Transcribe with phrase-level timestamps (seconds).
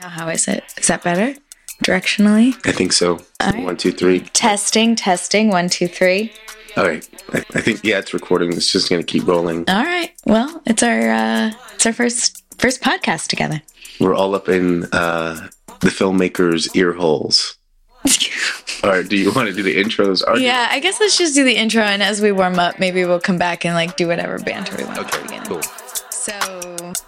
[0.00, 0.64] Now, how is it?
[0.78, 1.38] Is that better?
[1.84, 2.54] Directionally?
[2.66, 3.20] I think so.
[3.42, 3.62] right.
[3.64, 4.20] One, two, three.
[4.20, 5.48] Testing, testing.
[5.48, 6.32] One, two, three.
[6.76, 7.06] All right.
[7.32, 8.52] I, I think yeah, it's recording.
[8.52, 9.64] It's just gonna keep rolling.
[9.68, 10.12] All right.
[10.26, 13.62] Well, it's our uh it's our first first podcast together.
[14.00, 15.48] We're all up in uh,
[15.80, 17.56] the filmmaker's ear holes.
[18.84, 19.08] All right.
[19.08, 20.22] Do you want to do the intros?
[20.26, 22.78] Are you- yeah, I guess let's just do the intro and as we warm up,
[22.78, 25.40] maybe we'll come back and like do whatever banter we want Okay.
[25.46, 25.62] Cool.
[26.10, 26.32] So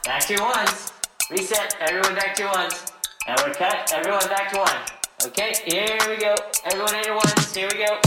[0.04, 0.92] Back to ones.
[1.30, 1.76] Reset.
[1.80, 2.90] Everyone back to ones.
[3.26, 3.92] And we're cut.
[3.92, 4.76] Everyone back to one.
[5.26, 6.34] Okay, here we go.
[6.64, 7.54] Everyone at your ones.
[7.54, 8.00] Here we go.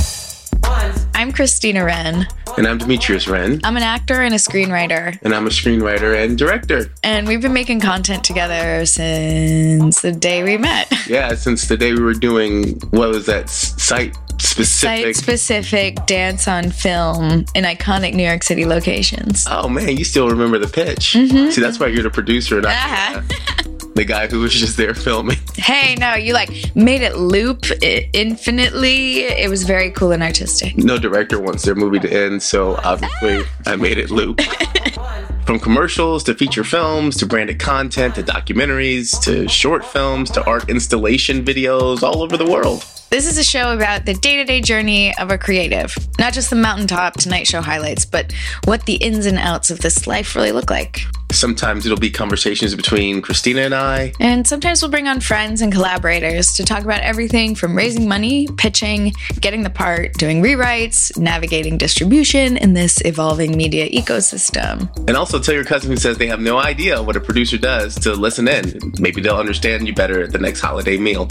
[0.67, 1.05] Ones.
[1.13, 2.25] I'm Christina Wren.
[2.57, 6.37] And I'm Demetrius Wren, I'm an actor and a screenwriter, and I'm a screenwriter and
[6.37, 6.91] director.
[7.01, 10.91] and we've been making content together since the day we met.
[11.07, 15.15] Yeah, since the day we were doing what was that site specific?
[15.15, 19.45] Specific dance on film in iconic New York City locations.
[19.49, 21.11] oh man, you still remember the pitch?
[21.13, 23.21] See, that's why you're the producer, and Uh-huh.
[23.21, 25.37] not the guy who was just there filming.
[25.55, 27.65] Hey, no, you like made it loop
[28.13, 29.23] infinitely.
[29.23, 30.77] It was very cool and artistic.
[30.77, 34.39] No director wants their movie to end, so obviously I made it loop.
[35.45, 40.69] From commercials to feature films to branded content to documentaries to short films to art
[40.69, 42.85] installation videos all over the world.
[43.11, 46.49] This is a show about the day to day journey of a creative, not just
[46.49, 48.31] the mountaintop Tonight Show highlights, but
[48.63, 51.01] what the ins and outs of this life really look like.
[51.29, 54.13] Sometimes it'll be conversations between Christina and I.
[54.21, 58.47] And sometimes we'll bring on friends and collaborators to talk about everything from raising money,
[58.55, 64.89] pitching, getting the part, doing rewrites, navigating distribution in this evolving media ecosystem.
[65.09, 67.93] And also tell your cousin who says they have no idea what a producer does
[67.95, 68.93] to listen in.
[68.99, 71.27] Maybe they'll understand you better at the next holiday meal.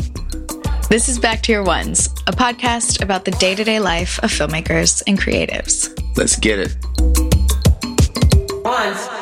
[0.91, 4.31] This is Back to Your Ones, a podcast about the day to day life of
[4.33, 5.89] filmmakers and creatives.
[6.17, 6.77] Let's get it.
[8.65, 9.20] Ones.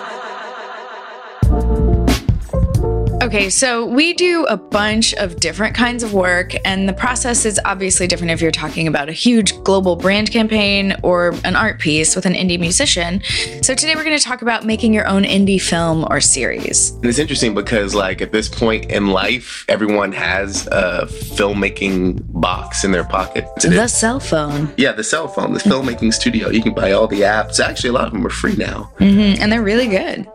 [3.28, 7.60] Okay, so we do a bunch of different kinds of work, and the process is
[7.66, 12.17] obviously different if you're talking about a huge global brand campaign or an art piece
[12.17, 13.22] with an indie musician.
[13.62, 16.92] So today we're going to talk about making your own indie film or series.
[16.92, 22.83] And it's interesting because, like, at this point in life, everyone has a filmmaking box
[22.83, 23.44] in their pocket.
[23.58, 24.72] It The cell phone.
[24.78, 26.48] Yeah, the cell phone, the filmmaking studio.
[26.48, 27.61] You can buy all the apps.
[27.61, 28.90] Actually, a lot of them are free now.
[28.98, 30.27] Mhm, And they're really good.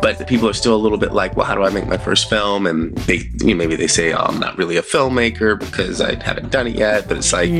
[0.00, 1.96] But the people are still a little bit like, well, how do I make my
[1.96, 2.66] first film?
[2.66, 6.22] And they, you know, maybe they say, oh, I'm not really a filmmaker because I
[6.22, 7.08] haven't done it yet.
[7.08, 7.50] But it's like,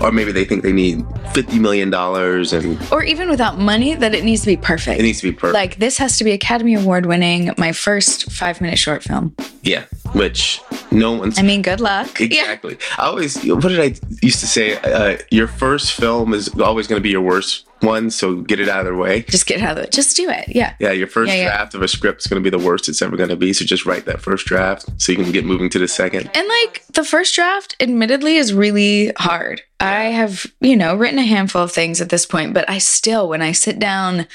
[0.00, 0.98] or maybe they think they need
[1.34, 4.98] $50 million and Or even without money, that it needs to be perfect.
[5.00, 5.54] it needs to be perfect.
[5.54, 9.34] like, this has to be Academy Award winning, my first five minute short film.
[9.62, 10.60] yeah, which
[10.90, 11.38] no one's.
[11.38, 12.18] I mean, good luck.
[12.20, 12.26] Yeah.
[12.26, 12.78] Exactly.
[12.98, 14.76] I always, what did I used to say?
[14.78, 18.68] Uh, your first film is always going to be your worst one, so get it
[18.68, 19.22] out of the way.
[19.22, 19.92] Just get out of it.
[19.92, 20.48] Just do it.
[20.48, 20.74] Yeah.
[20.78, 21.44] Yeah, your first Yeah, yeah.
[21.44, 23.52] draft of a script is going to be the worst it's ever going to be.
[23.52, 26.30] So just write that first draft so you can get moving to the second.
[26.34, 29.62] And like the first draft, admittedly, is really hard.
[29.80, 33.28] I have, you know, written a handful of things at this point, but I still,
[33.28, 34.26] when I sit down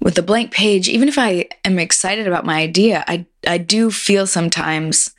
[0.00, 3.90] with a blank page, even if I am excited about my idea, I I do
[3.90, 5.14] feel sometimes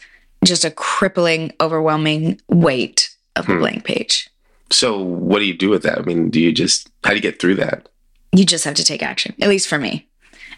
[0.45, 3.59] just a crippling, overwhelming weight of the hmm.
[3.59, 4.29] blank page.
[4.71, 5.99] So what do you do with that?
[5.99, 7.89] I mean, do you just how do you get through that?
[8.31, 9.35] You just have to take action.
[9.41, 10.07] At least for me.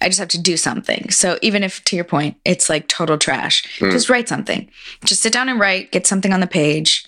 [0.01, 1.09] I just have to do something.
[1.11, 3.91] So even if to your point, it's like total trash, hmm.
[3.91, 4.69] just write something.
[5.05, 7.05] Just sit down and write, get something on the page.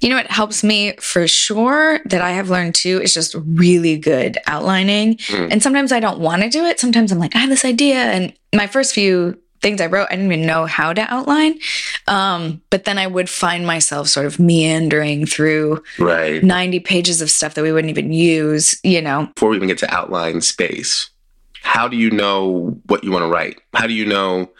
[0.00, 3.98] You know what helps me for sure that I have learned too is just really
[3.98, 5.18] good outlining.
[5.26, 5.48] Hmm.
[5.50, 6.78] And sometimes I don't want to do it.
[6.78, 7.96] Sometimes I'm like, I have this idea.
[7.96, 11.58] And my first few things I wrote, I didn't even know how to outline.
[12.06, 16.42] Um, but then I would find myself sort of meandering through Right.
[16.42, 19.78] 90 pages of stuff that we wouldn't even use, you know, Before we even get
[19.78, 21.10] to outline space,
[21.62, 23.60] how do you know what you want to write?
[23.74, 24.50] How do you know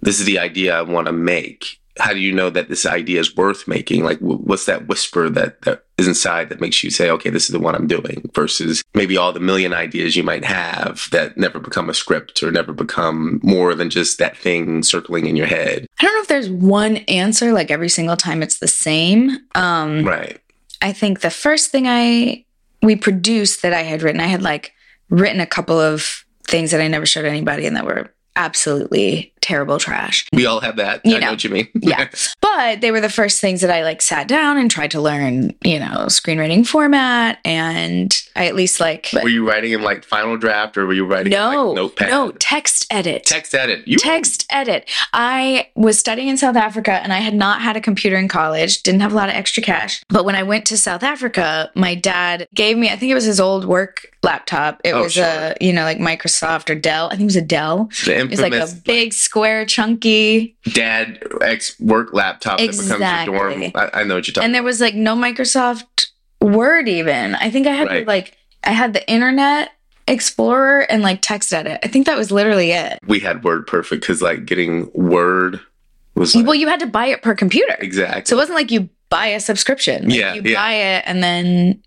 [0.00, 1.80] this is the idea I want to make?
[1.98, 4.04] How do you know that this idea is worth making?
[4.04, 7.50] Like, what's that whisper that, that is inside that makes you say, okay, this is
[7.50, 11.60] the one I'm doing versus maybe all the million ideas you might have that never
[11.60, 15.86] become a script or never become more than just that thing circling in your head?
[16.00, 19.38] I don't know if there's one answer like every single time it's the same.
[19.54, 20.40] Um Right.
[20.82, 22.44] I think the first thing I
[22.82, 24.72] we produced that I had written, I had like
[25.10, 29.78] written a couple of things that I never showed anybody and that were absolutely terrible
[29.78, 30.26] trash.
[30.32, 31.02] We all have that.
[31.04, 31.32] You I know know.
[31.32, 31.68] what you mean.
[31.74, 32.08] Yeah.
[32.54, 35.54] But they were the first things that I like sat down and tried to learn,
[35.64, 40.36] you know, screenwriting format and I at least like were you writing in like Final
[40.36, 42.10] Draft or were you writing in no, like Notepad?
[42.10, 43.24] no, text edit.
[43.24, 43.88] Text edit.
[43.88, 44.88] You text edit.
[45.12, 48.82] I was studying in South Africa and I had not had a computer in college,
[48.84, 50.04] didn't have a lot of extra cash.
[50.08, 53.24] But when I went to South Africa, my dad gave me, I think it was
[53.24, 54.80] his old work laptop.
[54.84, 55.24] It Oh, was sure.
[55.24, 57.06] a, you know, like Microsoft or Dell.
[57.08, 57.90] I think it was a Dell.
[58.04, 60.56] the It was like a big, square, chunky.
[60.72, 63.62] dad ex work laptop that becomes your dorm.
[63.62, 63.72] Exactly.
[63.74, 66.06] I, I know what you're talking And there was like no Microsoft
[66.40, 67.34] Word even.
[67.36, 68.06] I think I had Right.
[68.06, 69.70] like I had the Internet
[70.06, 71.80] Explorer and like text edit.
[71.82, 72.98] I think that was literally it.
[73.06, 75.60] we had Word Perfect because like getting Word
[76.14, 77.74] was like, Well, you had to buy it per computer.
[77.78, 80.08] exactly So it wasn't like you buy a subscription.
[80.08, 80.54] Like, Yeah, you yeah.
[80.62, 81.82] buy it and then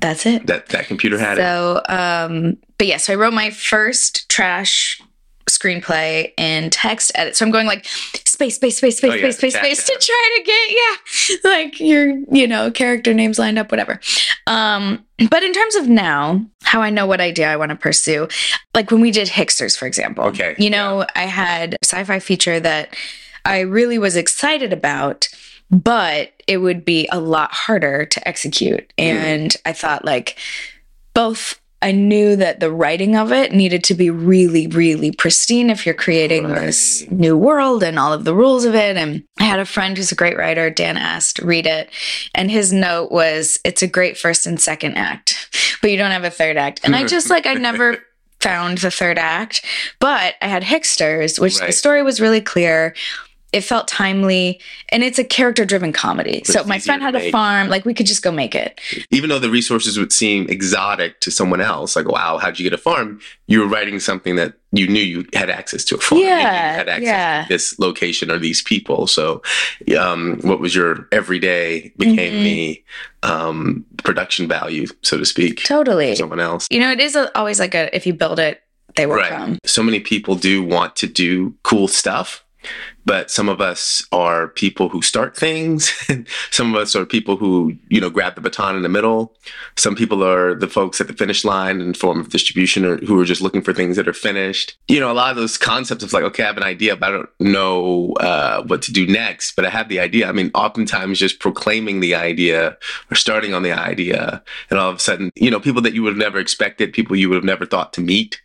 [0.00, 0.46] that's it.
[0.46, 1.42] that that computer had it.
[1.42, 5.00] So, um, but yeah, so I wrote my first trash
[5.58, 7.36] screenplay in text edit.
[7.36, 10.38] So I'm going like space, space, space, space, Oh, yeah, space, space, space to try
[10.38, 14.00] to get, yeah, like your, you know, character names lined up, whatever.
[14.46, 18.28] Um, but in terms of now, how I know what idea I want to pursue,
[18.74, 20.24] like when we did Hicksters, for example.
[20.24, 22.96] Okay, You know, I had a sci-fi feature that
[23.44, 25.28] I really was excited about,
[25.70, 28.92] but it would be a lot harder to execute.
[28.98, 29.04] Mm.
[29.04, 30.38] And I thought like
[31.14, 35.84] both I knew that the writing of it needed to be really, really pristine if
[35.84, 38.96] you're creating this new world and all of the rules of it.
[38.96, 41.90] And I had a friend who's a great writer, Dan asked, read it.
[42.34, 46.24] And his note was, it's a great first and second act, but you don't have
[46.24, 46.80] a third act.
[46.84, 47.98] And I just like, I never
[48.40, 49.64] found the third act,
[49.98, 52.94] but I had Hicksters, which the story was really clear.
[53.52, 56.42] It felt timely and it's a character driven comedy.
[56.44, 58.80] so it's my friend had a farm, like we could just go make it.
[59.10, 62.72] Even though the resources would seem exotic to someone else, like wow, how'd you get
[62.72, 63.20] a farm?
[63.46, 66.22] You were writing something that you knew you had access to a farm.
[66.22, 67.42] Yeah, had access yeah.
[67.42, 69.06] to this location or these people.
[69.06, 69.42] So,
[69.98, 72.44] um, what was your everyday became Mhm.
[72.44, 72.84] the
[73.22, 76.10] um, production value, so to speak, Totally.
[76.12, 76.66] for someone else.
[76.70, 78.62] You know, it is a, always like a if you build it,
[78.96, 79.58] they will come.
[79.64, 82.44] So many people do want to do cool stuff,
[83.04, 85.92] but some of us are people who start things.
[86.50, 89.34] some of us are people who, you know, grab the baton in the middle.
[89.76, 93.20] Some people are the folks at the finish line in form of distribution or who
[93.20, 94.76] are just looking for things that are finished.
[94.88, 97.08] You know, a lot of those concepts of like, okay, I have an idea, but
[97.08, 100.28] I don't know uh, what to do next, but I have the idea.
[100.28, 102.76] I mean, oftentimes just proclaiming the idea
[103.10, 106.02] or starting on the idea, and all of a sudden, you know, people that you
[106.02, 108.40] would have never expected, people you would have never thought to meet,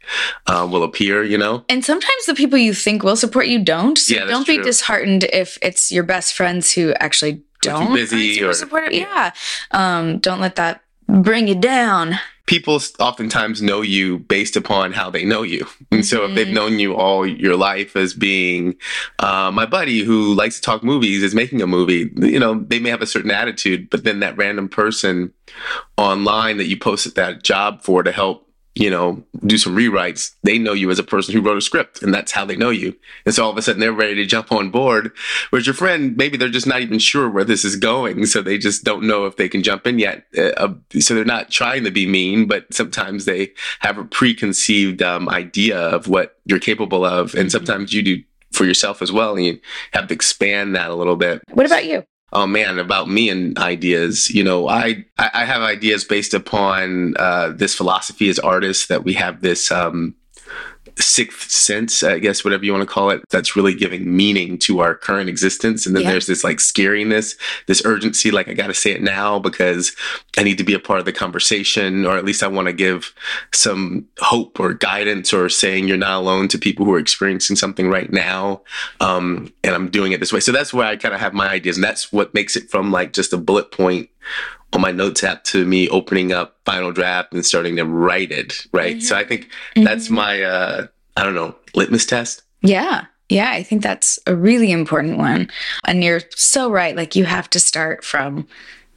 [0.48, 1.24] uh, will appear.
[1.24, 3.98] You know, And sometimes the people you think will support you don't.
[3.98, 4.64] So Yeah, don't be true.
[4.64, 7.94] disheartened if it's your best friends who actually don't.
[7.94, 8.94] busy or- supportive.
[8.94, 9.32] Yeah.
[9.72, 12.20] Um, don't let that bring you down.
[12.46, 15.68] people oftentimes know you based upon how they know you.
[15.92, 16.54] And so if they've Mhm.
[16.54, 18.76] known you all your life as being
[19.20, 22.80] uh, my buddy who likes to talk movies is making a movie, you know, they
[22.80, 25.34] may have a certain attitude, but then that random person
[25.98, 28.47] online that you posted that job for to help
[28.80, 32.04] you know, do some rewrites, they know you as a person who wrote a script
[32.04, 32.96] and that's how they know you.
[33.26, 35.12] And so all of a sudden they're ready to jump on board.
[35.50, 38.26] Whereas your friend, maybe they're just not even sure where this is going.
[38.28, 40.26] So they just don't know if they can jump in yet.
[40.38, 45.28] Uh, so they're not trying to be mean, but sometimes they have a preconceived um,
[45.28, 47.34] idea of what you're capable of.
[47.34, 49.36] And sometimes you do for yourself as well.
[49.36, 49.60] And you
[49.94, 52.04] have to expand that a little bit What about you?
[52.34, 54.30] Oh man about me and ideas.
[54.30, 59.14] You know i i have ideas based upon uh this philosophy as artists that we
[59.14, 60.16] have this um
[61.00, 64.80] sixth sense i guess whatever you want to call it that's really giving meaning to
[64.80, 66.12] our current existence and then Yeah.
[66.12, 67.36] there's this like scariness
[67.68, 69.96] this urgency like i gotta say it now because
[70.40, 72.74] i need to be a part of the conversation or at least i want to
[72.74, 73.14] give
[73.54, 77.90] some hope or guidance or saying you're not alone to people who are experiencing something
[77.90, 78.62] right now
[79.00, 80.40] um, and I'm doing it this way.
[80.40, 82.92] So that's where I kind of have my ideas, and that's what makes it from
[82.92, 84.10] like just a bullet point
[84.74, 88.66] on my notes app to me opening up Final Draft and starting to write it.
[88.74, 89.02] Right.
[89.02, 90.12] So I think that's Mhm.
[90.12, 92.44] my uh, I don't know litmus test.
[92.62, 93.06] Yeah.
[93.30, 95.50] Yeah, I think that's a really important one.
[95.86, 96.96] And you're so right.
[96.96, 98.48] Like you have to start from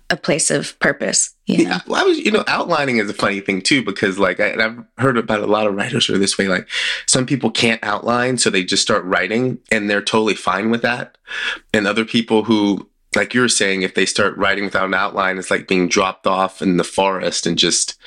[0.08, 1.78] a place of purpose, you know?
[1.86, 4.84] Well, I was, you know, outlining is a funny thing too because, like, I, I've
[4.98, 6.48] heard about a lot of writers who are this way.
[6.48, 6.68] Like,
[7.06, 11.16] some people can't outline, so they just start writing, and they're totally fine with that.
[11.72, 15.38] And other people who, like you were saying, if they start writing without an outline,
[15.38, 17.98] it's like being dropped off in the forest and just,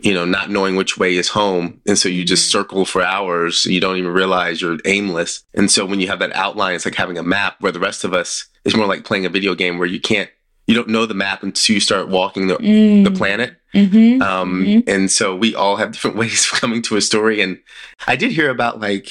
[0.00, 1.80] you know, not knowing which way is home.
[1.86, 3.64] And so you just circle for hours.
[3.66, 5.44] You don't even realize you're aimless.
[5.54, 7.56] And so when you have that outline, it's like having a map.
[7.60, 10.30] Where the rest of us is more like playing a video game where you can't,
[10.66, 13.56] you don't know the map until you start walking the the planet.
[13.74, 14.20] Mm-hmm.
[14.20, 14.88] Um, Mhm.
[14.88, 17.40] And so we all have different ways of coming to a story.
[17.40, 17.60] And
[18.08, 19.10] I did hear about like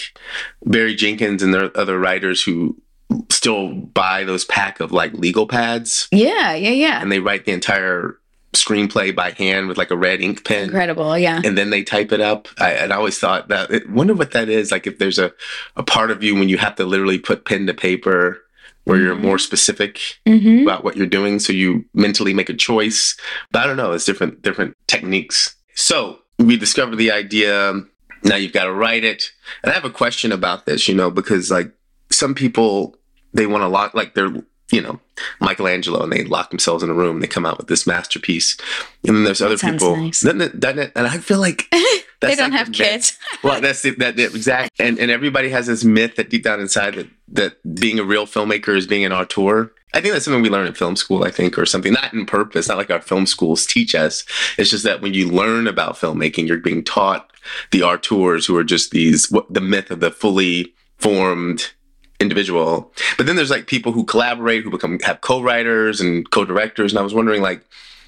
[0.65, 2.75] Barry Jenkins and there other writers who
[3.31, 7.01] still buy those pack of like legal pads Yeah, yeah, yeah.
[7.01, 8.17] and they write the entire
[8.53, 10.65] screenplay by hand with like a red ink pen.
[10.65, 11.17] Incredible.
[11.17, 11.39] Yeah.
[11.43, 12.47] And then they type it up.
[12.57, 14.71] I, and I always thought that, I wonder what that is.
[14.71, 15.31] Like if there's a,
[15.75, 18.41] a part of you when you have to literally put pen to paper
[18.85, 19.21] where you're Mhm.
[19.21, 20.63] more specific Mm-hmm.
[20.63, 23.15] about what you're doing so you mentally make a choice
[23.51, 27.73] but i don't know it's different different techniques so we discovered the idea
[28.23, 29.31] Now you've got to write it.
[29.63, 31.71] And I have a question about this, you know, because like
[32.11, 32.97] some people,
[33.33, 34.31] they want to lock, like they're,
[34.71, 34.99] you know,
[35.41, 38.57] Michelangelo and they lock themselves in a room and they come out with this masterpiece.
[39.07, 40.21] And then there's other people, nice.
[40.21, 40.91] doesn't it, doesn't it?
[40.95, 41.67] and I feel like
[42.21, 43.17] they don't like have kids.
[43.43, 43.99] Well, that's it.
[43.99, 44.71] That, that exact.
[44.79, 48.25] And and everybody has this myth that deep down inside that that being a real
[48.25, 49.71] filmmaker is being an auteur.
[49.93, 51.23] I think that's something we learn in film school.
[51.23, 54.25] I think, or something not in purpose, not like our film schools teach us.
[54.57, 57.31] It's just that when you learn about filmmaking, you're being taught
[57.71, 61.71] the auteurs who are just these what the myth of the fully formed
[62.19, 62.91] individual.
[63.17, 66.91] But then there's like people who collaborate, who become have co-writers and co-directors.
[66.91, 67.63] And I was wondering, like,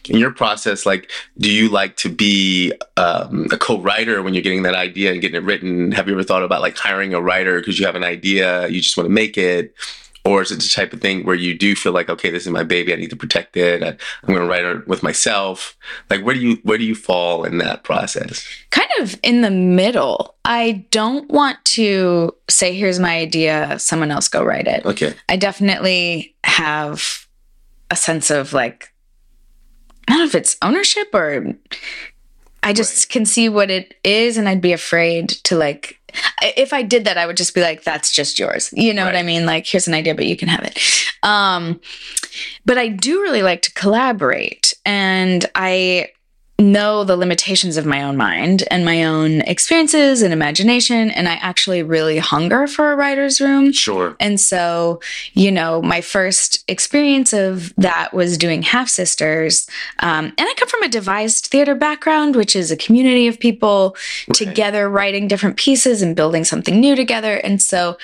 [0.10, 4.63] in your process, like, do you like to be um, a co-writer when you're getting
[4.63, 5.91] that idea and getting it written?
[5.91, 8.82] Have you ever thought about like hiring a writer because you have an idea, you
[8.82, 9.75] just want to make it?
[10.23, 12.51] Or is it the type of thing where you do feel like, okay, this is
[12.51, 13.81] my baby, I need to protect it.
[13.81, 15.75] I, I'm going to write it with myself.
[16.09, 18.45] Like, where do you where do you fall in that process?
[18.69, 20.35] kind of in the middle.
[20.43, 24.85] I don't want to say, here's my idea, someone else go write it.
[24.85, 27.27] Okay, I definitely have
[27.89, 28.93] a sense of like,
[30.07, 31.55] I don't know if it's ownership or
[32.63, 35.99] I just can see what it is and I'd be afraid to like,
[36.41, 38.72] if I did that, I would just be like, that's just yours.
[38.74, 39.46] You know what I mean?
[39.46, 40.80] Like, here's an idea, but you can have it.
[41.24, 41.80] Um,
[42.65, 46.10] but I do really like to collaborate and I
[46.62, 51.10] know the limitations of my own mind and my own experiences and imagination.
[51.12, 53.72] And I actually really hunger for a writer's room.
[53.72, 54.15] sure.
[54.20, 55.01] And so,
[55.34, 59.68] you know, my first experience of that was doing Half Sisters.
[60.00, 63.96] Um, and I come from a devised theater background, which is a community of people
[64.34, 67.36] together writing different pieces and building something new together.
[67.36, 67.98] And so,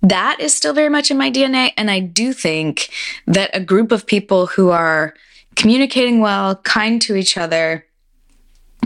[0.00, 1.72] that is still very much in my DNA.
[1.76, 2.88] And I do think
[3.26, 5.12] that a group of people who are
[5.56, 7.84] communicating well, kind to each other,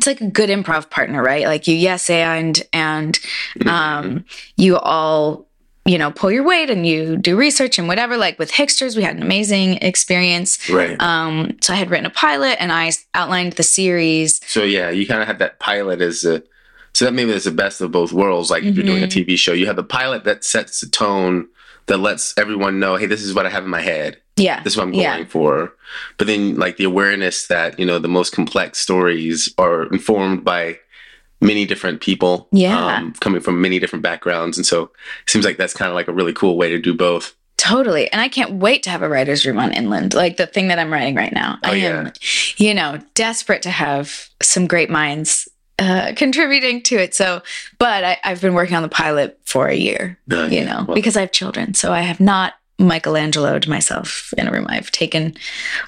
[0.07, 1.47] it's like a good improv partner, right?
[1.47, 3.19] Like you yes and and
[3.67, 4.25] um,
[4.57, 5.47] you all
[5.85, 8.17] you know pull your weight and you do research and whatever.
[8.17, 10.69] Like with Hicksters, we had an amazing experience.
[10.69, 11.01] Right.
[11.01, 14.41] Um, so I had written a pilot and I outlined the series.
[14.47, 16.43] So yeah, you kind of have that pilot as a
[16.95, 18.51] so that maybe it's the best of both worlds.
[18.51, 21.49] Like if you're doing a TV show, you have the pilot that sets the tone
[21.87, 24.21] that lets everyone know, hey, this is what I have in my head.
[24.37, 25.25] Yeah, This is what I'm going Yeah.
[25.25, 25.75] for.
[26.17, 30.79] But then like the awareness that, you know, the most complex stories are informed by
[31.41, 32.49] many different people.
[32.51, 32.97] Yeah.
[32.97, 34.57] Um, coming from many different backgrounds.
[34.57, 34.85] And so
[35.25, 37.35] it seems like that's kind of like a really cool way to do both.
[37.59, 38.11] Totally.
[38.11, 40.79] And I can't wait to have a writer's room on Inland, like the thing that
[40.79, 41.59] I'm writing right now.
[41.63, 42.13] Oh, I am,
[42.57, 45.47] you know, desperate to have some great minds
[45.79, 47.15] uh, contributing to it.
[47.15, 47.43] So,
[47.79, 50.65] but I, I've been working on the pilot for a year, Uh, you yeah.
[50.65, 51.75] know, Well- because I have children.
[51.75, 54.67] So I have not Michelangelo'd myself in a room.
[54.69, 55.35] I've taken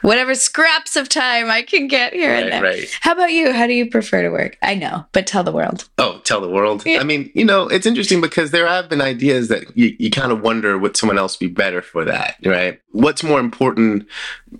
[0.02, 2.62] whatever scraps of time I can get here and Right, there.
[2.62, 2.98] right.
[3.00, 3.52] How about you?
[3.52, 4.56] How do you prefer to work?
[4.62, 5.88] I know, but tell the world.
[5.98, 6.84] Oh, tell the world.
[6.86, 7.00] Yeah.
[7.00, 10.32] I mean, you know, it's interesting because there have been ideas that you, you kind
[10.32, 12.80] of wonder would someone else be better for that, right?
[12.92, 14.06] What's more important,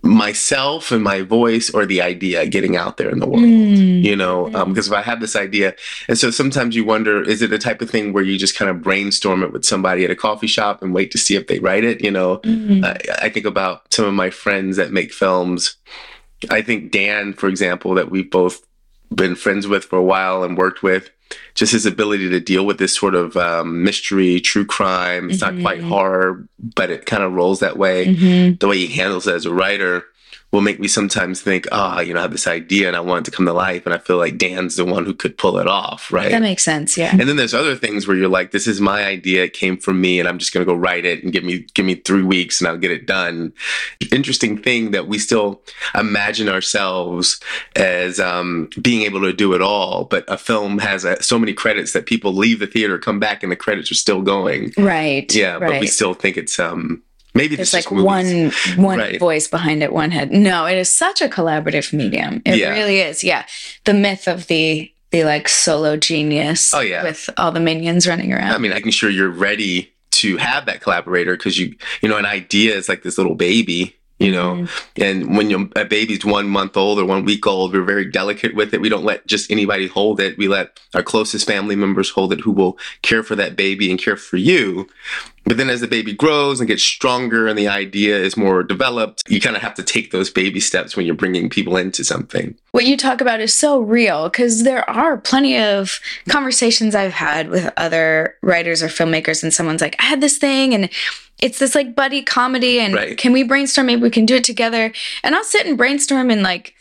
[0.03, 3.45] myself and my voice or the idea getting out there in the world?
[3.45, 5.75] You know, um, because if I have this idea,
[6.09, 8.71] and so sometimes you wonder, is it the type of thing where you just kind
[8.71, 11.59] of brainstorm it with somebody at a coffee shop and wait to see if they
[11.61, 12.03] write it?
[12.03, 12.85] You know, Mm-hmm.
[12.85, 15.77] I, I think about some of my friends that make films.
[16.51, 18.65] I think Dan, for example, that we've both
[19.15, 21.11] been friends with for a while and worked with,
[21.55, 25.31] just his ability to deal with this sort of um, mystery, true crime.
[25.31, 25.89] It's not quite mm-hmm.
[25.89, 28.07] horror, but it kind of rolls that way.
[28.07, 28.57] Mm-hmm.
[28.59, 30.05] The way he handles it as a writer
[30.55, 33.27] will make me sometimes think, ah, you know, I have this idea and I want
[33.27, 33.85] it to come to life.
[33.87, 36.31] And I feel like Dan's the one who could pull it off, right?
[36.31, 36.97] That makes sense.
[36.97, 37.11] Yeah.
[37.11, 39.45] And then there's other things where you're like, this is my idea.
[39.45, 41.85] It came from me, and I'm just gonna go write it and give me give
[41.85, 43.53] me three weeks, and I'll get it done.
[44.13, 45.61] Interesting thing that we still
[45.95, 47.41] imagine ourselves
[47.77, 51.53] as um, being able to do it all, but a film has uh so many
[51.53, 54.73] credits that people leave the theater, come back, and the credits are still going.
[54.79, 55.33] Right.
[55.35, 55.73] Yeah, Right.
[55.73, 57.03] but we still think it's um
[57.35, 59.19] maybe There's like one one Right.
[59.19, 60.31] voice behind it, one head.
[60.31, 62.43] No, it is such a collaborative medium.
[62.45, 62.71] It Yeah.
[62.71, 63.23] really is.
[63.25, 63.45] Yeah.
[63.85, 67.05] The myth of the the like solo genius Oh, yeah.
[67.05, 68.53] with all the minions running around.
[68.53, 72.27] I mean, making sure you're ready to have that collaborator because you, you know, an
[72.27, 75.03] idea is like this little baby, you know, Mm-hmm.
[75.03, 78.73] and when a baby's one month old or one week old, we're very delicate with
[78.75, 78.81] it.
[78.81, 80.39] We don't let just anybody hold it.
[80.39, 83.99] We let our closest family members hold it who will care for that baby and
[84.01, 84.89] care for you.
[85.47, 89.23] But then as the baby grows and gets stronger and the idea is more developed,
[89.29, 92.55] you kind of have to take those baby steps when you're bringing people into something.
[92.73, 96.01] what you talk about is so real because there are plenty of
[96.31, 100.73] conversations I've had with other writers or filmmakers, and someone's like, I had this thing
[100.75, 100.89] and
[101.45, 103.19] it's this like buddy comedy, and Right.
[103.19, 103.87] can we brainstorm?
[103.87, 104.93] Maybe we can do it together.
[105.23, 106.75] And I'll sit and brainstorm and like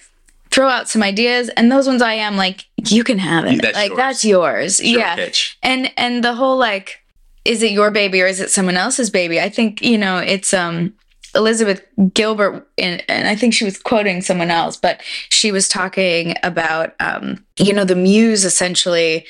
[0.51, 3.62] throw out some ideas, and those ones I am like, you can have it.
[3.62, 3.98] That's like yours.
[3.98, 4.79] that's yours.
[4.79, 5.15] Your yeah.
[5.15, 5.58] pitch.
[5.62, 7.01] And and the whole like,
[7.46, 9.39] is it your baby or is it someone else's baby?
[9.41, 10.93] I think you know it's um
[11.36, 11.82] Elizabeth
[12.13, 16.93] Gilbert, and, and I think she was quoting someone else, but she was talking about
[17.00, 19.25] um you know the muse essentially.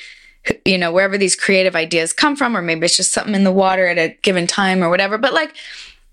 [0.64, 3.52] You know, wherever these creative ideas come from, or maybe it's just something in the
[3.52, 5.18] water at a given time or whatever.
[5.18, 5.54] But like,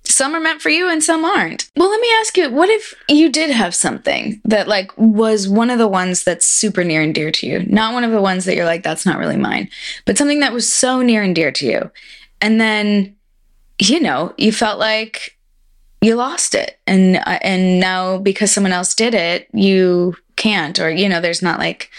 [0.03, 1.69] some are meant for you and some aren't.
[1.75, 5.69] Well, let me ask you, what if you did have something that like was one
[5.69, 7.65] of the ones that's super near and dear to you?
[7.65, 9.69] Not one of the ones that you're like that's not really mine,
[10.05, 11.91] but something that was so near and dear to you.
[12.39, 13.15] And then
[13.79, 15.37] you know, you felt like
[16.01, 20.89] you lost it and uh, and now because someone else did it, you can't or
[20.89, 21.89] you know, there's not like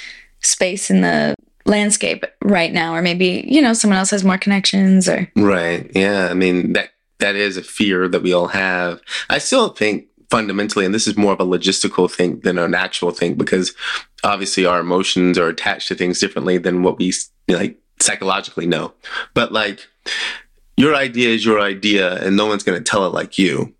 [0.41, 5.09] space in the landscape right now or maybe, you know, someone else has more connections
[5.09, 5.91] or Right.
[5.95, 6.29] Yeah.
[6.31, 9.01] I mean that that is a fear that we all have.
[9.31, 13.11] I still think fundamentally, and this is more of a logistical thing than an actual
[13.11, 13.75] thing, because
[14.25, 17.13] obviously our emotions are attached to things differently than what we
[17.49, 18.93] like psychologically know.
[19.35, 19.87] But like
[20.77, 23.75] your idea is your idea, and no one's going to tell it like you.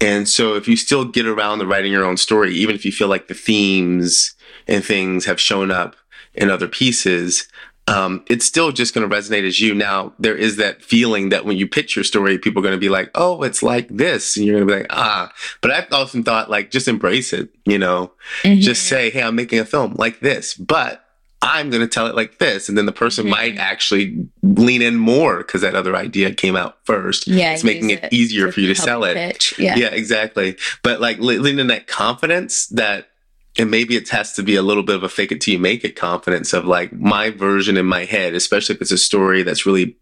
[0.00, 2.92] And so if you still get around to writing your own story, even if you
[2.92, 4.34] feel like the themes
[4.66, 5.96] and things have shown up
[6.34, 7.48] in other pieces,
[7.86, 9.74] um, it's still just going to resonate as you.
[9.74, 12.80] Now, there is that feeling that when you pitch your story, people are going to
[12.80, 14.36] be like, oh, it's like this.
[14.36, 15.30] And you're going to be like, ah.
[15.60, 18.12] But I've often thought, like, just embrace it, you know,
[18.42, 21.02] just say, hey, I'm making a film like this, but
[21.42, 22.70] I'm going to tell it like this.
[22.70, 23.30] And then the person Mhm.
[23.30, 27.26] might actually lean in more because that other idea came out first.
[27.28, 29.14] yeah, It's making use it easier for you to sell it.
[29.14, 29.52] pitch.
[29.58, 29.76] Yeah.
[29.76, 30.56] Yeah, exactly.
[30.82, 33.08] But like le- leaning in that confidence that,
[33.58, 35.60] and maybe it has to be a little bit of a fake it till you
[35.60, 39.42] make it confidence of like my version in my head, especially if it's a story
[39.42, 39.96] that's really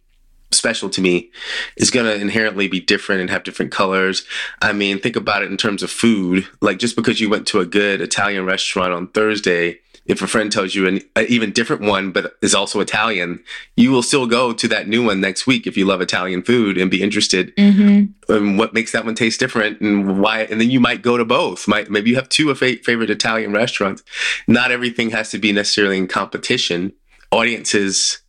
[0.50, 1.30] special to me,
[1.76, 4.24] is going to inherently be different and have different colors.
[4.60, 6.46] I mean, think about it in terms of food.
[6.60, 10.50] Like just because you went to a good Italian restaurant on Thursday, if a friend
[10.50, 13.42] tells you an an even different one, but is also Italian,
[13.76, 16.78] you will still go to that new one next week if you love Italian food
[16.78, 20.70] and be interested hmm and what makes that one taste different and why and then
[20.70, 21.68] you might go to both.
[21.68, 24.02] Might maybe you have two favorite italian restaurants.
[24.46, 26.92] Not everything has to be necessarily in competition.
[27.30, 28.22] Audiences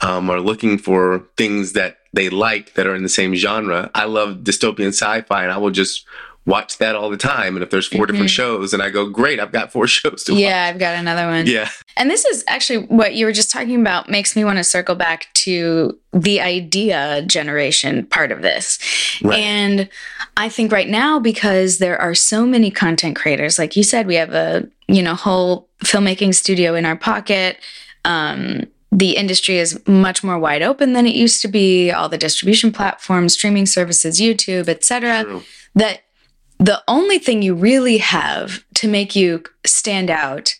[0.00, 3.90] um, are looking for things that they like that are in the same genre.
[3.94, 6.04] I love dystopian sci-fi and i will just
[6.44, 9.38] watch that all the time and if there's 4 different shows and i go great
[9.38, 10.40] i've got four shows to watch.
[10.40, 11.46] Yeah, I've got another one.
[11.46, 14.64] yeah And this is actually what you were just talking about makes me want to
[14.64, 18.78] circle back to the idea generation part of this.
[19.22, 19.38] Right.
[19.38, 19.88] And
[20.36, 24.16] I think right now, because there are so many content creators, like you said, we
[24.16, 27.58] have a, you know, whole filmmaking studio in our pocket.
[28.04, 31.90] Um, the industry is much more wide open than it used to be.
[31.90, 35.40] All the distribution platforms, streaming services, YouTube, etc.
[35.74, 36.02] That
[36.62, 40.54] the only thing you really have to make you stand out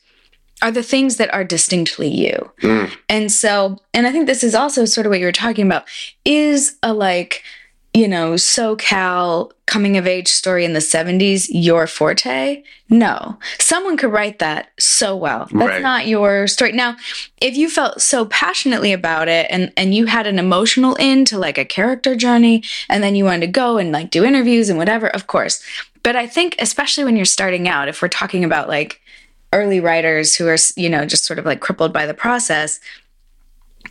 [0.61, 2.51] are the things that are distinctly you.
[2.63, 2.93] Mm.
[3.09, 5.85] And so, and I think this is also sort of what you were talking about
[6.25, 7.43] is a like,
[7.95, 12.63] you know, SoCal coming of age story in the 70s your forte?
[12.89, 13.39] No.
[13.59, 15.47] Someone could write that so well.
[15.53, 15.83] That's Right.
[15.83, 16.73] not your story.
[16.73, 16.97] Now,
[17.41, 21.39] if you felt so passionately about it and and you had an emotional end to
[21.39, 24.79] like a character journey and then you wanted to go and like do interviews and
[24.79, 25.63] whatever, of course.
[26.03, 29.01] But I think especially when you're starting out, if we're talking about like
[29.53, 32.81] early writers who are, you know, just sort of like crippled by the process,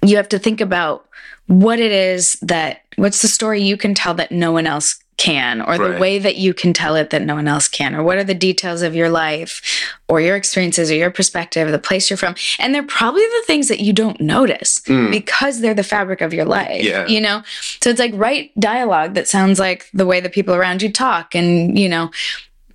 [0.04, 1.06] you have to think about
[1.52, 5.62] what it is that what's the story you can tell that no one else can
[5.62, 8.18] or the way that you can tell it that no one else can or what
[8.18, 9.62] are the details of your life
[10.08, 13.68] or your experiences or your perspective the place you're from and they're probably the things
[13.68, 15.12] that you don't notice Mm.
[15.12, 17.06] because they're the fabric of your life Yeah.
[17.06, 17.44] you know
[17.82, 21.36] so it's like write dialogue that sounds like the way the people around you talk
[21.36, 22.10] and you know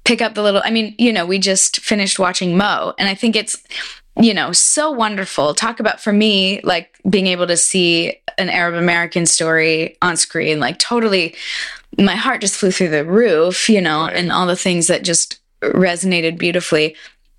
[0.05, 3.15] pick up the little i mean you know we just finished watching mo and i
[3.15, 3.57] think it's
[4.21, 8.75] you know so wonderful talk about for me like being able to see an arab
[8.75, 11.35] american story on screen like totally
[11.99, 14.17] my heart just flew through the roof you know Right.
[14.17, 16.95] and all the things that just resonated beautifully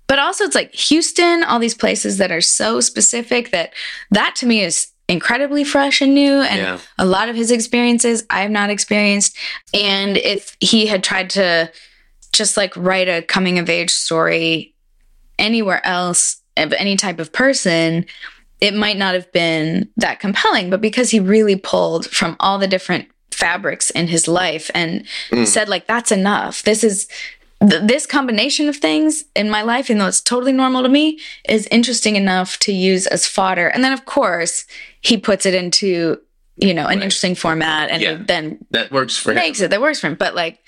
[0.06, 3.72] but also it's like houston all these places that are so specific that
[4.10, 6.78] that to me is incredibly fresh and new and Yeah.
[6.98, 9.36] a lot of his experiences i have not experienced
[9.72, 11.70] and if he had tried to
[12.32, 14.74] just like write a coming of age story
[15.38, 18.04] anywhere else of any type of person,
[18.60, 20.70] it might not have been that compelling.
[20.70, 25.46] But because he really pulled from all the different fabrics in his life and Mm.
[25.46, 26.62] said, like, that's enough.
[26.64, 27.06] This is
[27.60, 31.18] th- this combination of things in my life, even though it's totally normal to me,
[31.48, 33.68] is interesting enough to use as fodder.
[33.68, 34.64] And then, of course,
[35.00, 36.20] he puts it into
[36.60, 37.04] you know an Right.
[37.04, 38.16] interesting format, and Yeah.
[38.20, 39.36] then That works for him.
[39.36, 40.16] makes it that works for him.
[40.16, 40.58] But like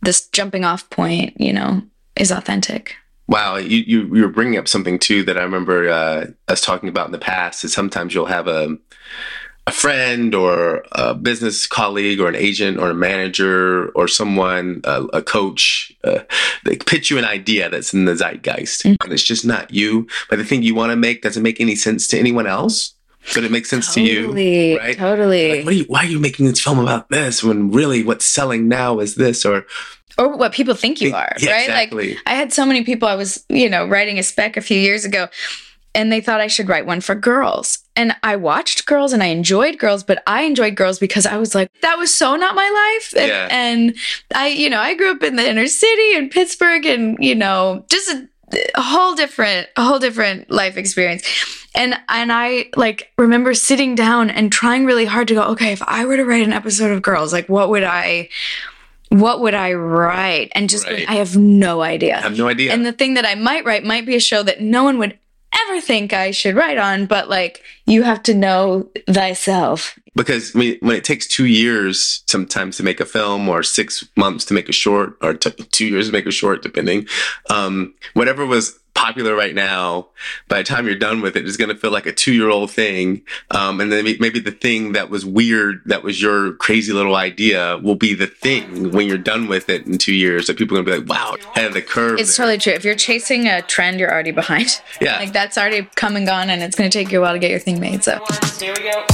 [0.00, 1.82] this jumping off point, you know,
[2.14, 2.94] is authentic.
[3.32, 7.06] Wow, you, you you're bringing up something too that I remember uh, us talking about
[7.06, 7.64] in the past.
[7.64, 8.76] Is sometimes you'll have a
[9.66, 15.04] a friend or a business colleague or an agent or a manager or someone, a,
[15.12, 16.18] a coach, uh,
[16.64, 18.96] they pitch you an idea that's in the zeitgeist Mm.
[19.04, 20.08] and it's just not you.
[20.28, 22.94] But the thing you want to make doesn't make any sense to anyone else,
[23.34, 24.22] but it makes sense to you.
[24.22, 24.96] Totally, right?
[24.96, 25.56] totally.
[25.58, 28.26] Like, what are you, why are you making this film about this when really what's
[28.26, 29.44] selling now is this?
[29.44, 29.64] Or
[30.18, 31.62] or what people think you are, right?
[31.64, 32.10] exactly.
[32.14, 34.78] Like I had so many people I was, you know, writing a spec a few
[34.78, 35.28] years ago
[35.94, 37.78] and they thought I should write one for girls.
[37.96, 41.54] And I watched girls and I enjoyed girls, but I enjoyed girls because I was
[41.54, 43.20] like, that was so not my life.
[43.22, 43.48] And, Yeah.
[43.50, 43.96] and
[44.34, 47.84] I, you know, I grew up in the inner city in Pittsburgh and, you know,
[47.90, 48.26] just a,
[48.74, 51.22] a whole different, a whole different life experience.
[51.74, 55.82] And and I like remember sitting down and trying really hard to go, okay, if
[55.82, 58.28] I were to write an episode of girls, like what would I
[59.12, 60.50] what would I write?
[60.54, 61.08] And just Right.
[61.08, 62.18] I have no idea.
[62.18, 62.72] I have no idea.
[62.72, 65.18] And the thing that I might write might be a show that no one would
[65.68, 69.98] ever think I should write on, but like you have to know thyself.
[70.16, 74.06] because I mean, when it takes two years sometimes to make a film or six
[74.16, 77.06] months to make a short or t- two years to make a short depending
[77.50, 80.06] um, whatever was popular right now
[80.48, 82.70] by the time you're done with it, it is going to feel like a two-year-old
[82.70, 87.16] thing um, and then maybe the thing that was weird that was your crazy little
[87.16, 90.76] idea will be the thing when you're done with it in two years that people
[90.76, 92.72] are going to be like wow ahead of the curve It's there." totally true.
[92.74, 94.80] If you're chasing a trend, you're already behind.
[95.00, 95.18] Yeah.
[95.18, 97.50] Like that's already come and gone and it's gonna take you a while to get
[97.50, 98.04] your thing made.
[98.04, 98.20] So
[98.60, 99.04] here we go.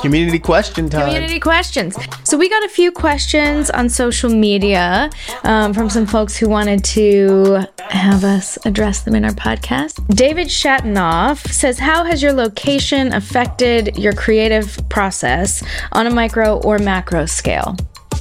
[0.00, 1.06] Community question time.
[1.06, 1.96] Community questions.
[2.24, 5.10] So we got a few questions on social media
[5.44, 10.06] um, from some folks who wanted to have us address them in our podcast.
[10.14, 16.78] David Shatnoff says, "How has your location affected your creative process on a micro or
[16.78, 17.76] macro scale?"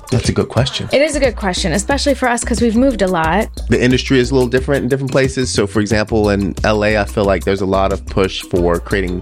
[0.10, 0.88] That's a good question.
[0.94, 3.50] It is a good question, especially for us because we've moved a lot.
[3.68, 5.54] the industry is a little different in different places.
[5.54, 9.22] So, for example, in LA, I feel like there's a lot of push for creating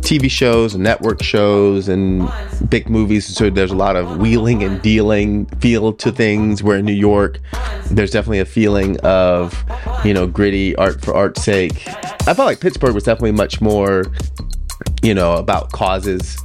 [0.00, 2.30] TV shows and network shows and
[2.68, 3.26] big movies.
[3.26, 6.62] So, there's a lot of wheeling and dealing feel to things.
[6.62, 7.38] Where in New York,
[7.90, 9.64] there's definitely a feeling of,
[10.04, 11.88] you know, gritty art for art's sake.
[12.28, 14.04] I felt like Pittsburgh was definitely much more,
[15.02, 16.36] you know, about causes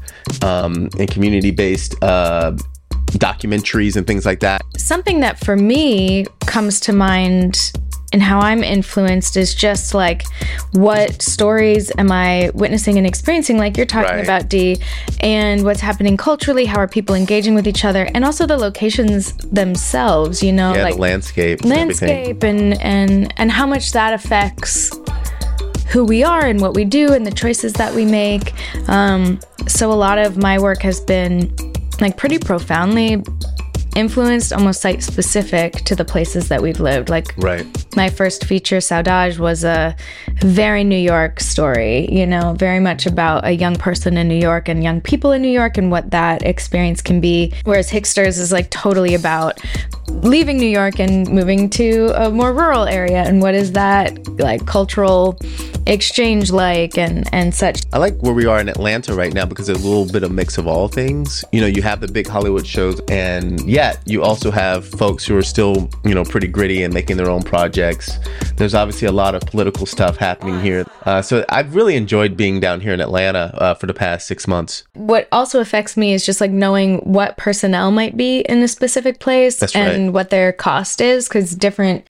[0.42, 2.56] um, and community based uh,
[3.12, 4.62] documentaries and things like that.
[4.78, 7.72] something that for me comes to mind
[8.14, 10.24] and how I'm influenced is just like
[10.74, 14.24] what stories am I witnessing and experiencing, like you're talking Right.
[14.24, 14.82] about, D,
[15.22, 19.32] and what's happening culturally, how are people engaging with each other, and also the locations
[19.38, 21.62] themselves, you know, Yeah, like the landscape.
[21.62, 24.92] and landscape and, and, and how much that affects
[25.88, 28.54] who we are and what we do and the choices that we make.
[28.90, 31.54] Um, so a lot of my work has been
[32.02, 33.24] like pretty profoundly
[33.96, 37.10] influenced, almost site specific to the places that we've lived.
[37.10, 37.66] Like Right.
[37.96, 39.96] my first feature, Saudade, was a
[40.42, 44.70] very New York story, you know, very much about a young person in New York
[44.70, 47.54] and young people in New York and what that experience can be.
[47.66, 49.60] Whereas Hicksters is like totally about
[50.24, 54.66] leaving New York and moving to a more rural area and what is that like
[54.66, 55.38] cultural
[55.88, 57.82] exchange like and and such.
[57.94, 60.32] I like where we are in Atlanta right now because it's a little bit of
[60.32, 61.44] mix of all things.
[61.52, 65.36] You know, you have the big Hollywood shows, and yet you also have folks who
[65.38, 68.20] are still, you know, pretty gritty and making their own projects.
[68.58, 70.86] There's obviously a lot of political stuff happening here.
[71.06, 74.48] Uh, so I've really enjoyed being down here in Atlanta uh, for the past six
[74.48, 74.84] months.
[74.94, 79.20] what also affects me is just like knowing what personnel might be in a specific
[79.20, 80.01] place That's and right.
[80.12, 82.04] What their cost is because different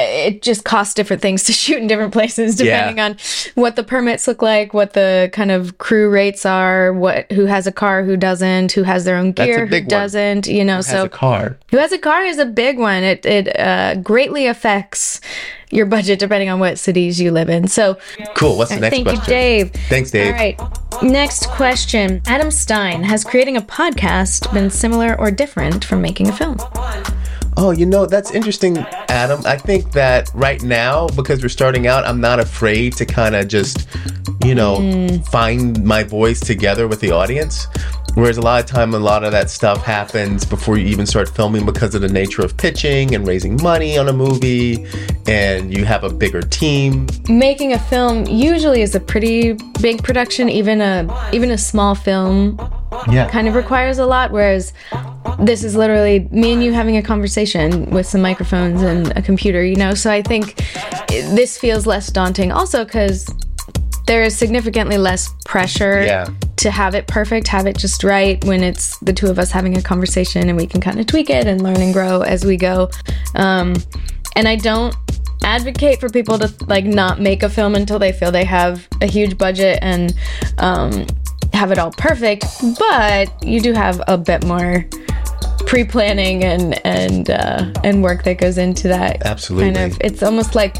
[0.00, 3.06] it just costs different things to shoot in different places depending Yeah.
[3.06, 3.16] on
[3.56, 7.66] what the permits look like what the kind of crew rates are what who has
[7.66, 9.88] a car who doesn't who has their own gear who one.
[9.88, 11.58] doesn't you know Has so a car.
[11.70, 15.20] who has a car is a big one it it uh, greatly affects
[15.70, 17.98] your budget depending on what cities you live in so
[18.34, 18.56] Cool.
[18.56, 19.24] What's the next Thank question?
[19.24, 19.70] you, Dave.
[19.88, 20.32] Thanks, Dave.
[20.32, 21.02] All right.
[21.02, 22.22] Next question.
[22.26, 26.56] Adam Stein has creating a podcast been similar or different from making a film?
[27.60, 29.40] Oh, you know, that's interesting, Adam.
[29.44, 33.48] I think that right now, because we're starting out, I'm not afraid to kind of
[33.48, 33.88] just,
[34.44, 35.26] you know, mm.
[35.28, 37.66] find my voice together with the audience.
[38.14, 41.28] Whereas a lot of time, a lot of that stuff happens before you even start
[41.28, 44.86] filming because of the nature of pitching and raising money on a movie,
[45.26, 47.08] and you have a bigger team.
[47.28, 50.48] Making a film usually is a pretty big production.
[50.48, 52.58] Even a even a small film
[53.10, 53.28] Yeah.
[53.30, 54.30] kind of requires a lot.
[54.32, 54.72] Whereas
[55.38, 59.64] this is literally me and you having a conversation with some microphones and a computer.
[59.64, 60.56] You know, so I think
[61.08, 62.52] this feels less daunting.
[62.52, 63.28] Also, because
[64.06, 66.26] there is significantly less pressure Yeah.
[66.56, 69.76] to have it perfect, have it just right when it's the two of us having
[69.76, 72.56] a conversation and we can kind of tweak it and learn and grow as we
[72.56, 72.90] go.
[73.34, 73.76] Um,
[74.34, 74.94] and I don't
[75.44, 79.06] advocate for people to like not make a film until they feel they have a
[79.06, 80.14] huge budget and
[80.58, 81.06] um,
[81.52, 82.44] have it all perfect.
[82.78, 84.86] But you do have a bit more
[85.66, 89.24] pre-planning and and uh, and work that goes into that.
[89.24, 89.72] Absolutely.
[89.74, 89.98] Kind of.
[90.00, 90.76] It's almost like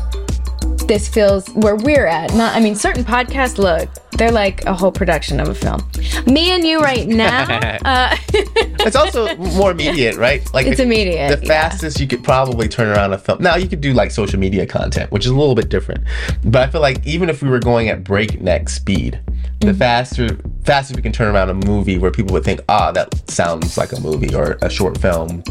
[0.87, 2.33] this feels where we're at.
[2.35, 5.81] Not, I mean, certain podcasts look they're like a whole production of a film.
[6.27, 7.45] Me and you right now.
[7.85, 10.43] uh, it's also more immediate, right?
[10.53, 11.69] Like It's the- immediate, The yeah.
[11.69, 13.41] fastest you could probably turn around a film.
[13.43, 16.03] Now you could do like social media content, which is a little bit different.
[16.43, 19.21] But I feel like even if we were going at breakneck speed,
[19.61, 19.79] the Mm-hmm.
[19.79, 23.77] faster faster we can turn around a movie where people would think, ah, that sounds
[23.79, 25.43] like a movie or a short film,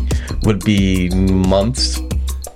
[0.44, 2.00] would be months.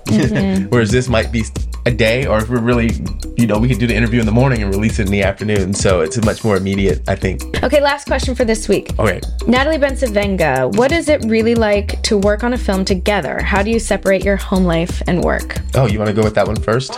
[0.06, 0.66] Mm-hmm.
[0.70, 1.42] Whereas this might be
[1.84, 2.90] a day, or if we're really,
[3.36, 5.22] you know, we could do the interview in the morning and release it in the
[5.22, 5.74] afternoon.
[5.74, 7.42] So it's much more immediate, I think.
[7.62, 8.96] okay, last question for this week.
[8.98, 9.20] Okay.
[9.48, 13.42] Natalie Bensavenga, what is it really like to work on a film together?
[13.42, 15.60] How do you separate your home life and work?
[15.74, 16.96] Oh, you want to go with that one first?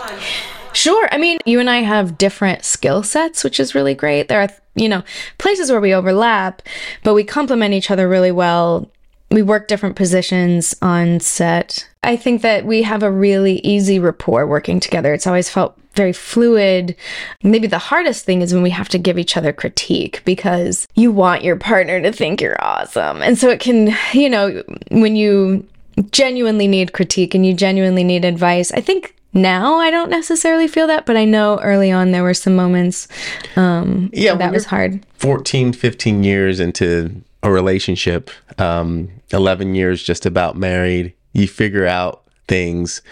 [0.75, 1.09] Sure.
[1.13, 4.29] I mean, you and I have different skill sets, which is really great.
[4.29, 5.03] There are, you know,
[5.39, 6.63] places where we overlap,
[7.03, 8.91] but we complement each other really well.
[9.31, 11.89] We work different positions on set.
[12.03, 15.15] I think that we have a really easy rapport working together.
[15.15, 16.97] It's always felt very fluid.
[17.43, 21.13] Maybe the hardest thing is when we have to give each other critique because you
[21.13, 23.23] want your partner to think you're awesome.
[23.23, 25.67] And so it can, you know, when you
[26.11, 30.87] genuinely need critique and you genuinely need advice, I think now I don't necessarily feel
[30.87, 33.09] that, but I know early on there were some moments
[33.57, 35.05] um, Yeah, that was hard.
[35.17, 42.23] 14, 15 years into a relationship, um, 11 years just about married, you figure out
[42.49, 43.03] things.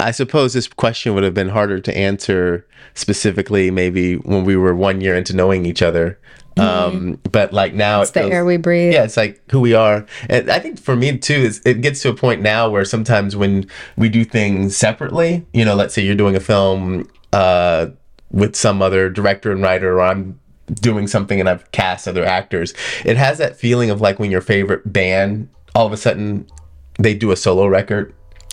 [0.00, 4.74] I suppose this question would have been harder to answer specifically maybe when we were
[4.74, 6.18] one year into knowing each other.
[6.58, 8.92] Um, but like now, It's the air we breathe.
[8.92, 10.06] yeah, it's like who we are.
[10.28, 13.36] And I think for me too, is it gets to a point now where sometimes
[13.36, 13.66] when
[13.96, 17.86] we do things separately, you know, let's say you're doing a film uh,
[18.30, 20.38] with some other director and writer, or I'm
[20.82, 24.40] doing something and I've cast other actors, it has that feeling of like when your
[24.42, 26.46] favorite band all of a sudden
[26.98, 28.12] they do a solo record.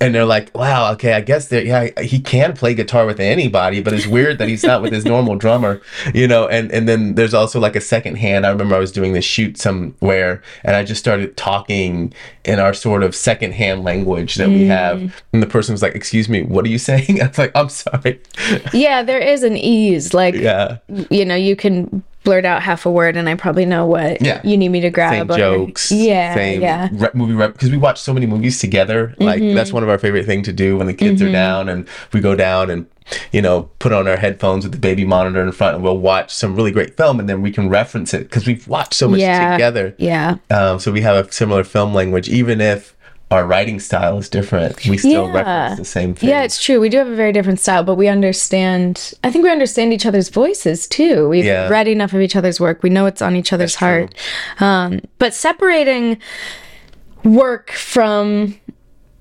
[0.00, 3.80] And they're like, wow, okay, I guess that yeah, he can play guitar with anybody,
[3.80, 5.80] but it's weird that he's not with his normal drummer,
[6.14, 6.48] you know.
[6.48, 8.44] And and then there's also like a second hand.
[8.44, 12.12] I remember I was doing this shoot somewhere, and I just started talking
[12.44, 14.66] in our sort of second hand language that we mm.
[14.66, 17.52] have, and the person was like, "Excuse me, what are you saying?" I was like,
[17.54, 18.20] "I'm sorry."
[18.72, 20.12] Yeah, there is an ease.
[20.12, 20.78] Like, Yeah,
[21.08, 24.40] you know, you can blurt out half a word and I probably know what Yeah.
[24.42, 25.12] you need me to grab.
[25.12, 25.92] same or- jokes.
[25.92, 26.88] Yeah, same yeah.
[26.88, 27.02] Mm-hmm.
[27.02, 29.14] re- movie rep because we watch so many movies together.
[29.18, 31.86] Like that's one of our favorite things to do when the kids are down and
[32.12, 32.86] we go down and
[33.32, 36.32] you know put on our headphones with the baby monitor in front and we'll watch
[36.34, 39.20] some really great film and then we can reference it because we've watched so much
[39.20, 39.52] Yeah.
[39.52, 39.94] together.
[39.98, 40.36] Yeah.
[40.50, 42.96] Um, so we have a similar film language, even if
[43.30, 44.86] our writing style is different.
[44.86, 45.32] We still Yeah.
[45.32, 46.28] reference the same thing.
[46.28, 46.78] Yeah, it's true.
[46.78, 49.12] We do have a very different style, but we understand.
[49.24, 51.28] I think we understand each other's voices too.
[51.28, 51.68] We've Yeah.
[51.68, 52.82] read enough of each other's work.
[52.82, 54.14] We know it's on each other's heart.
[54.60, 56.18] Um, but separating
[57.24, 58.56] work from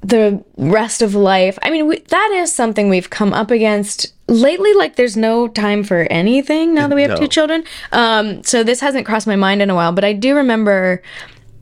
[0.02, 4.74] the rest of life, I mean, we, that is something we've come up against lately.
[4.74, 7.18] Like, there's no time for anything now that we have No.
[7.18, 7.63] two children.
[7.94, 11.02] Um, so this hasn't crossed my mind in a while, but I do remember.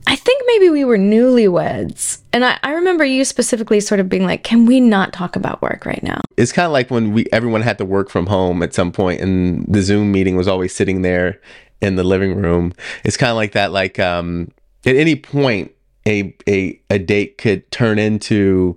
[0.08, 2.20] I think maybe we were newlyweds.
[2.34, 5.62] And I, I remember you specifically sort of being like, can we not talk about
[5.62, 6.22] work right now?
[6.38, 9.22] it's kind of like when we everyone had to work from home at some point
[9.22, 11.40] and the zoom meeting was always sitting there
[11.82, 14.48] in the living room it's kind of like that like um
[14.86, 15.72] at any point
[16.08, 18.76] a a a date could turn into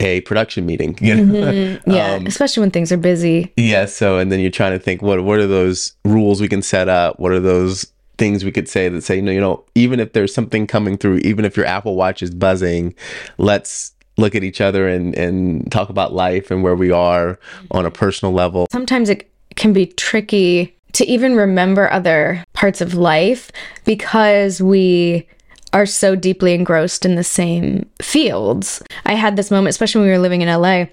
[0.00, 1.50] a production meeting you know
[1.86, 3.52] Yeah, Um, especially when things are busy.
[3.56, 6.62] yeah so and then you're trying to think what what are those rules we can
[6.62, 9.64] set up what are those things we could say that say you know you know
[9.74, 12.94] even if there's something coming through even if your apple watch is buzzing
[13.38, 17.66] let's look at each other and and talk about life and where we are mm-hmm.
[17.72, 22.94] on a personal level Sometimes it can be tricky to even remember other parts of
[22.94, 23.50] life
[23.84, 25.26] because we
[25.72, 28.82] are so deeply engrossed in the same fields.
[29.04, 30.84] I had this moment, especially when we were living in LA,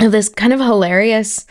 [0.00, 1.46] of this kind of hilarious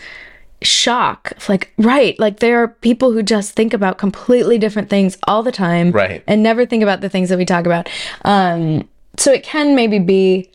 [0.65, 1.33] shock.
[1.47, 5.51] Like, right, like there are people who just think about completely different things all the
[5.51, 5.91] time.
[5.91, 6.23] Right.
[6.27, 7.89] And never think about the things that we talk about.
[8.23, 10.49] Um, so it can maybe be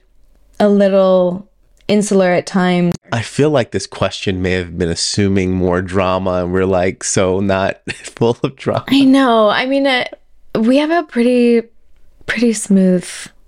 [0.60, 1.48] a little
[1.86, 2.94] insular at times.
[3.12, 7.40] I feel like this question may have been assuming more drama, and we're like so
[7.40, 8.84] not full of drama.
[8.88, 9.48] I know.
[9.48, 10.04] I mean, uh,
[10.54, 11.62] we have a pretty,
[12.26, 13.04] pretty smooth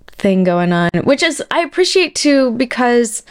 [0.07, 3.23] thing going on, which is I appreciate too because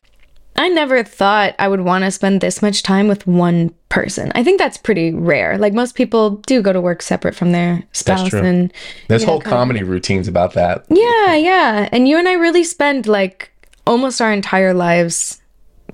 [0.61, 4.31] I never thought I would want to spend this much time with one person.
[4.35, 5.57] I think that's pretty rare.
[5.59, 8.42] Like most people do go to work separate from their spouse, true.
[8.42, 8.73] and
[9.09, 9.59] There's whole kind of.
[9.59, 10.85] comedy routines about that.
[10.90, 11.88] yeah, yeah.
[11.92, 13.51] And you and I really spend like
[13.87, 15.40] almost our entire lives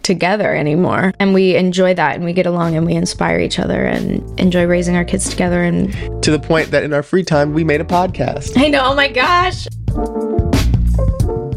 [0.03, 1.13] together anymore.
[1.19, 4.65] And we enjoy that and we get along and we inspire each other and enjoy
[4.67, 5.63] raising our kids together.
[5.63, 8.53] And To the point that in our free time, we made a podcast.
[8.57, 9.67] I know, oh my gosh.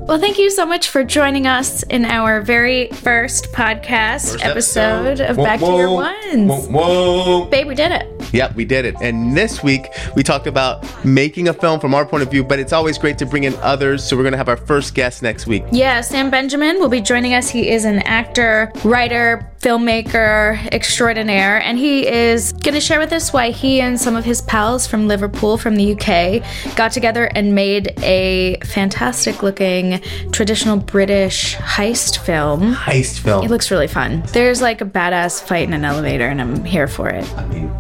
[0.10, 5.38] Well, thank you so much for joining us in our very first podcast episode, of
[5.38, 6.68] Back to Your Ones.
[6.68, 7.46] Whoa.
[7.46, 8.08] Babe, we did it.
[8.34, 8.96] Yep, we did it.
[9.02, 12.58] And this week we talked about making a film from our point of view, but
[12.58, 14.04] it's always great to bring in others.
[14.04, 15.64] So we're going to have our first guest next week.
[15.72, 17.48] Yeah, Sam Benjamin will be joining us.
[17.52, 23.34] He is an actor, writer, filmmaker extraordinaire, and he is going to share with us
[23.34, 27.54] why he and some of his pals from Liverpool, from the UK, got together and
[27.54, 32.74] made a fantastic looking traditional British heist film.
[32.74, 33.44] Heist film.
[33.44, 34.24] It looks really fun.
[34.32, 37.30] There's like a badass fight in an elevator, and I'm here for it.
[37.36, 37.74] I mean,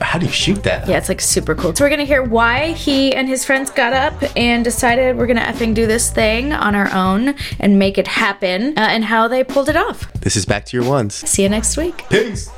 [0.00, 0.88] how do you shoot that?
[0.88, 1.74] Yeah, it's like super cool.
[1.74, 5.40] So we're gonna hear why he and his friends got up and decided we're gonna
[5.40, 9.44] effing do this thing on our own and make it happen, uh, and how they
[9.44, 10.12] pulled it off.
[10.14, 11.14] This is Back to Your Ones.
[11.14, 12.04] See you next week.
[12.08, 12.50] Peace.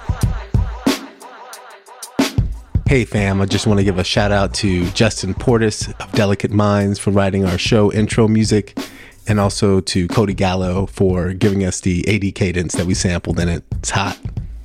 [2.86, 6.50] Hey fam, I just want to give a shout out to Justin Portis of Delicate
[6.50, 8.78] Minds for writing our show intro music,
[9.26, 13.48] and also to Cody Gallo for giving us the AD cadence that we sampled in
[13.48, 13.64] it.
[13.76, 14.18] It's hot.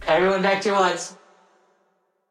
[0.06, 1.15] Everyone back to ones.